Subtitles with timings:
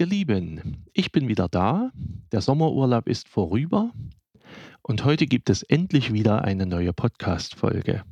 [0.00, 1.92] Ihr Lieben, ich bin wieder da.
[2.32, 3.92] Der Sommerurlaub ist vorüber
[4.80, 8.02] und heute gibt es endlich wieder eine neue Podcast-Folge.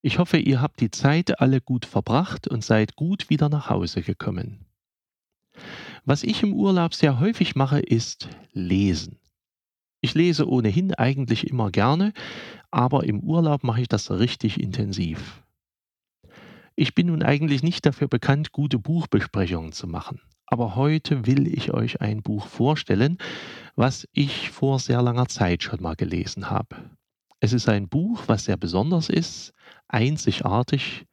[0.00, 4.02] Ich hoffe, ihr habt die Zeit alle gut verbracht und seid gut wieder nach Hause
[4.02, 4.64] gekommen.
[6.04, 9.18] Was ich im Urlaub sehr häufig mache, ist lesen.
[10.02, 12.12] Ich lese ohnehin eigentlich immer gerne,
[12.70, 15.42] aber im Urlaub mache ich das richtig intensiv.
[16.76, 20.20] Ich bin nun eigentlich nicht dafür bekannt, gute Buchbesprechungen zu machen
[20.52, 23.16] aber heute will ich euch ein Buch vorstellen,
[23.74, 26.90] was ich vor sehr langer Zeit schon mal gelesen habe.
[27.40, 29.54] Es ist ein Buch, was sehr besonders ist,
[29.88, 31.06] einzigartig,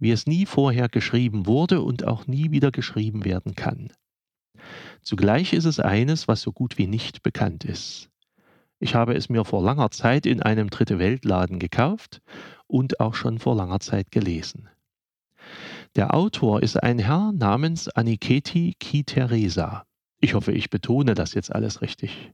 [0.00, 3.92] wie es nie vorher geschrieben wurde und auch nie wieder geschrieben werden kann.
[5.02, 8.10] Zugleich ist es eines, was so gut wie nicht bekannt ist.
[8.80, 12.22] Ich habe es mir vor langer Zeit in einem Dritte Weltladen gekauft
[12.66, 14.68] und auch schon vor langer Zeit gelesen.
[15.96, 19.84] Der Autor ist ein Herr namens Aniketi Kiteresa.
[20.20, 22.32] Ich hoffe, ich betone das jetzt alles richtig.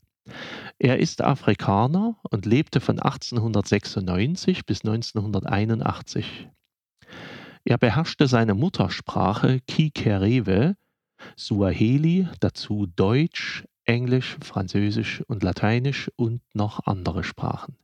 [0.79, 6.51] Er ist Afrikaner und lebte von 1896 bis 1981.
[7.65, 10.77] Er beherrschte seine Muttersprache Kikerewe,
[11.37, 17.79] Suaheli, dazu Deutsch, Englisch, Französisch und Lateinisch und noch andere Sprachen.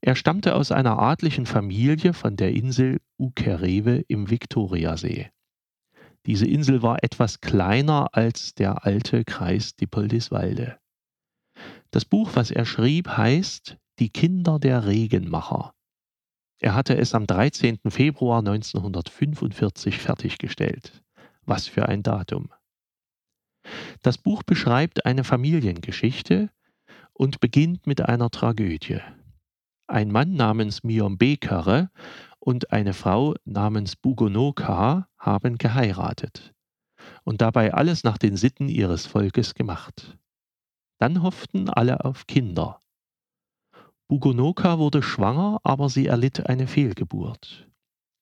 [0.00, 5.30] Er stammte aus einer adlichen Familie von der Insel Ukerewe im Viktoriasee.
[6.26, 10.78] Diese Insel war etwas kleiner als der alte Kreis Dippoldiswalde.
[11.92, 15.72] Das Buch, was er schrieb, heißt Die Kinder der Regenmacher.
[16.58, 17.78] Er hatte es am 13.
[17.90, 21.04] Februar 1945 fertiggestellt.
[21.44, 22.50] Was für ein Datum.
[24.02, 26.50] Das Buch beschreibt eine Familiengeschichte
[27.12, 29.00] und beginnt mit einer Tragödie.
[29.86, 31.90] Ein Mann namens Miombekere
[32.38, 36.54] und eine Frau namens Bugonoka haben geheiratet
[37.24, 40.18] und dabei alles nach den Sitten ihres Volkes gemacht.
[40.98, 42.80] Dann hofften alle auf Kinder.
[44.08, 47.68] Bugonoka wurde schwanger, aber sie erlitt eine Fehlgeburt.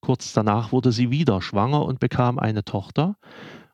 [0.01, 3.17] Kurz danach wurde sie wieder schwanger und bekam eine Tochter,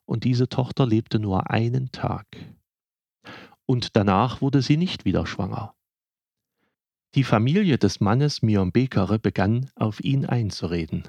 [0.05, 2.25] und diese Tochter lebte nur einen Tag.
[3.65, 5.76] Und danach wurde sie nicht wieder schwanger.
[7.17, 11.07] Die Familie des Mannes Miombekere begann, auf ihn einzureden.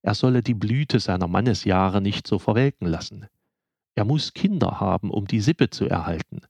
[0.00, 3.26] Er solle die Blüte seiner Mannesjahre nicht so verwelken lassen.
[3.94, 6.40] Er muss Kinder haben, um die Sippe zu erhalten.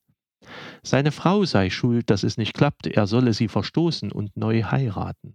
[0.85, 5.35] Seine Frau sei schuld, dass es nicht klappt, er solle sie verstoßen und neu heiraten.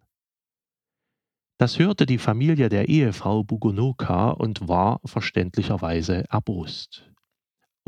[1.58, 7.09] Das hörte die Familie der Ehefrau Bugonoka und war verständlicherweise erbost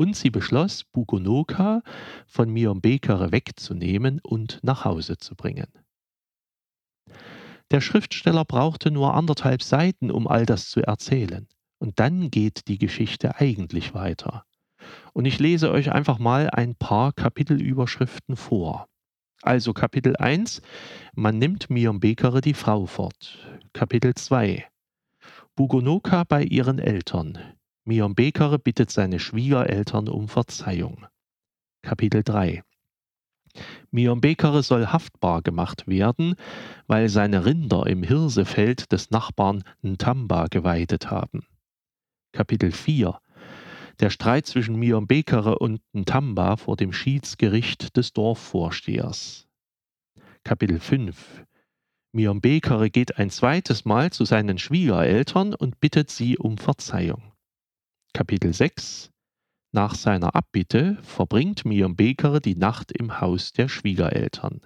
[0.02, 1.82] und sie beschloss, Bugonoka
[2.26, 5.68] von Miombekere wegzunehmen und nach Hause zu bringen.
[7.70, 11.46] Der Schriftsteller brauchte nur anderthalb Seiten, um all das zu erzählen.
[11.78, 14.44] Und dann geht die Geschichte eigentlich weiter.
[15.12, 18.88] Und ich lese euch einfach mal ein paar Kapitelüberschriften vor.
[19.40, 20.62] Also Kapitel 1,
[21.14, 23.38] man nimmt Miombekere die Frau fort.
[23.72, 24.66] Kapitel 2,
[25.54, 27.38] Bugonoka bei ihren Eltern.
[27.84, 31.04] Miombekere bittet seine Schwiegereltern um Verzeihung.
[31.82, 32.62] Kapitel 3
[33.90, 36.36] Miombekere soll haftbar gemacht werden,
[36.86, 41.44] weil seine Rinder im Hirsefeld des Nachbarn Ntamba geweidet haben.
[42.30, 43.18] Kapitel 4
[43.98, 49.48] Der Streit zwischen Miombekere und Ntamba vor dem Schiedsgericht des Dorfvorstehers.
[50.44, 51.44] Kapitel 5
[52.12, 57.31] Miombekere geht ein zweites Mal zu seinen Schwiegereltern und bittet sie um Verzeihung.
[58.14, 59.10] Kapitel 6
[59.72, 64.60] Nach seiner Abbitte verbringt Miombekere die Nacht im Haus der Schwiegereltern.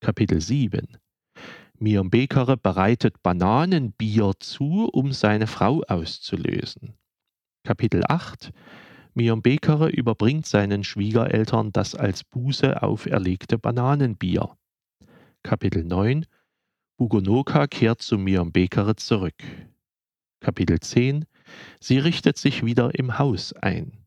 [0.00, 0.96] Kapitel 7
[1.78, 6.94] Miombekere bereitet Bananenbier zu, um seine Frau auszulösen.
[7.64, 8.50] Kapitel 8
[9.12, 14.56] Miombekere überbringt seinen Schwiegereltern das als Buße auferlegte Bananenbier.
[15.42, 16.24] Kapitel 9
[16.96, 19.36] Bugonoka kehrt zu Miombekere zurück.
[20.40, 21.26] Kapitel 10
[21.80, 24.04] Sie richtet sich wieder im Haus ein.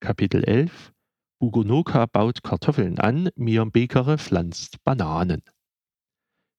[0.00, 0.92] Kapitel 11
[1.38, 5.42] Bugonoka baut Kartoffeln an, Miombekere pflanzt Bananen.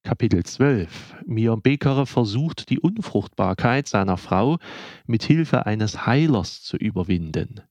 [0.04, 4.58] Kapitel 12 Miombekere versucht die Unfruchtbarkeit seiner Frau
[5.06, 7.62] mit Hilfe eines Heilers zu überwinden.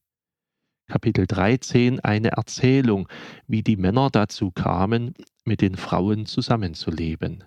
[0.87, 3.07] Kapitel 13 eine Erzählung,
[3.47, 5.13] wie die Männer dazu kamen,
[5.45, 7.43] mit den Frauen zusammenzuleben.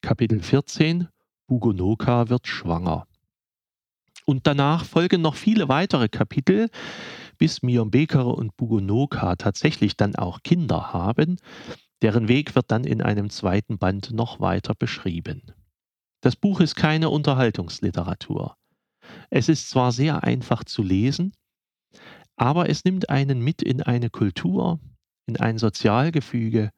[0.00, 1.08] Kapitel 14
[1.46, 3.06] Bugonoka wird schwanger.
[4.24, 6.68] Und danach folgen noch viele weitere Kapitel,
[7.38, 11.38] bis Miombekere und Bugonoka tatsächlich dann auch Kinder haben.
[12.02, 15.42] Deren Weg wird dann in einem zweiten Band noch weiter beschrieben.
[16.20, 18.56] Das Buch ist keine Unterhaltungsliteratur.
[19.30, 21.32] Es ist zwar sehr einfach zu lesen,
[22.36, 24.80] Aber es nimmt einen mit in eine Kultur,
[25.26, 26.70] in ein Sozialgefüge,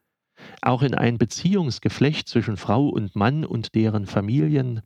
[0.61, 4.81] auch in ein Beziehungsgeflecht zwischen Frau und Mann und deren Familien,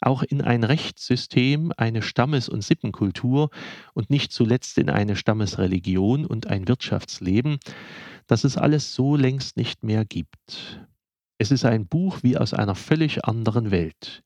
[0.00, 3.50] auch in ein Rechtssystem, eine Stammes- und Sippenkultur
[3.94, 7.58] und nicht zuletzt in eine Stammesreligion und ein Wirtschaftsleben,
[8.26, 10.80] das es alles so längst nicht mehr gibt.
[11.38, 14.22] Es ist ein Buch wie aus einer völlig anderen Welt.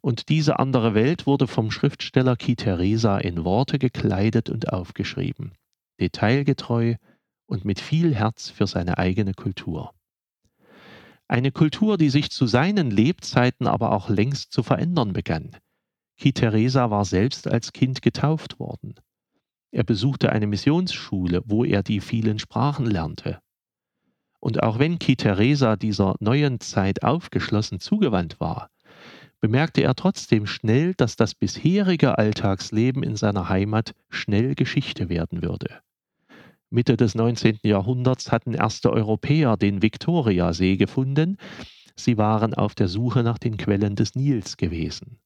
[0.00, 5.52] Und diese andere Welt wurde vom Schriftsteller Ki Theresa in Worte gekleidet und aufgeschrieben,
[6.00, 6.94] detailgetreu
[7.46, 9.95] und mit viel Herz für seine eigene Kultur.
[11.28, 15.56] Eine Kultur, die sich zu seinen Lebzeiten aber auch längst zu verändern begann.
[16.16, 18.94] Ki Theresa war selbst als Kind getauft worden.
[19.72, 23.40] Er besuchte eine Missionsschule, wo er die vielen Sprachen lernte.
[24.40, 28.70] Und auch wenn Ki Theresa dieser neuen Zeit aufgeschlossen zugewandt war,
[29.40, 35.82] bemerkte er trotzdem schnell, dass das bisherige Alltagsleben in seiner Heimat schnell Geschichte werden würde.
[36.70, 37.60] Mitte des 19.
[37.62, 41.36] Jahrhunderts hatten erste Europäer den Viktoriasee gefunden.
[41.94, 45.18] Sie waren auf der Suche nach den Quellen des Nils gewesen.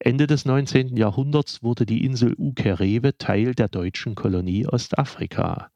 [0.00, 0.96] Ende des 19.
[0.96, 5.70] Jahrhunderts wurde die Insel Ukerewe Teil der deutschen Kolonie Ostafrika.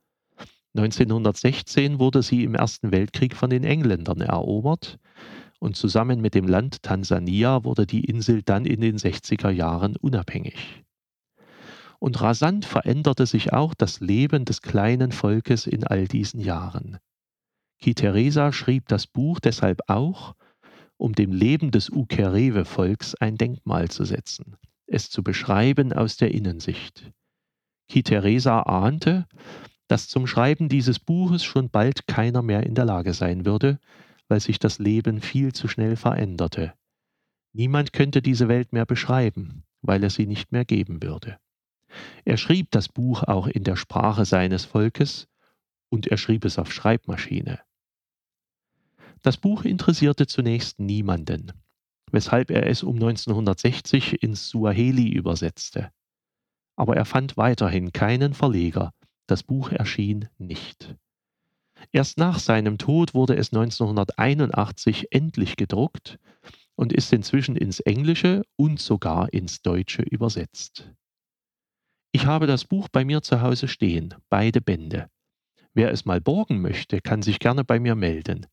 [0.75, 4.99] 1916 wurde sie im Ersten Weltkrieg von den Engländern erobert
[5.61, 10.82] und zusammen mit dem Land Tansania wurde die Insel dann in den 60er Jahren unabhängig
[12.03, 16.99] und rasant veränderte sich auch das Leben des kleinen Volkes in all diesen Jahren.
[17.79, 20.35] Ki Theresa schrieb das Buch deshalb auch,
[20.97, 24.57] um dem Leben des Ukerewe-Volks ein Denkmal zu setzen,
[24.89, 27.13] es zu beschreiben aus der Innensicht.
[27.87, 29.29] Ki Theresa ahnte,
[29.87, 33.79] dass zum Schreiben dieses Buches schon bald keiner mehr in der Lage sein würde,
[34.27, 36.75] weil sich das Leben viel zu schnell veränderte.
[37.53, 41.39] Niemand könnte diese Welt mehr beschreiben, weil es sie nicht mehr geben würde.
[42.25, 45.29] Er schrieb das Buch auch in der Sprache seines Volkes
[45.89, 47.61] und er schrieb es auf Schreibmaschine.
[49.23, 51.53] Das Buch interessierte zunächst niemanden,
[52.11, 55.93] weshalb er es um 1960 ins Suaheli übersetzte.
[56.77, 58.93] Aber er fand weiterhin keinen Verleger,
[59.27, 60.97] das Buch erschien nicht.
[61.91, 66.19] Erst nach seinem Tod wurde es 1981 endlich gedruckt
[66.75, 70.93] und ist inzwischen ins Englische und sogar ins Deutsche übersetzt.
[72.15, 75.09] Ich habe das Buch bei mir zu Hause stehen, beide Bände.
[75.73, 78.47] Wer es mal borgen möchte, kann sich gerne bei mir melden.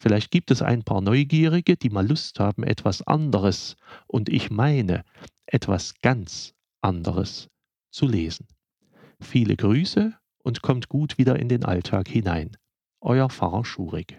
[0.00, 5.04] Vielleicht gibt es ein paar Neugierige, die mal Lust haben, etwas anderes, und ich meine,
[5.44, 7.50] etwas ganz anderes
[7.90, 8.46] zu lesen.
[9.20, 12.56] Viele Grüße und kommt gut wieder in den Alltag hinein.
[13.02, 14.16] Euer Pfarrer Schurig.